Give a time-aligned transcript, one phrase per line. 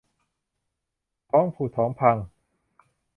[1.31, 2.17] ท้องผุท้องพัง